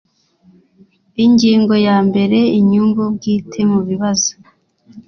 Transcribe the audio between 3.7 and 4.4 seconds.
mu bibazo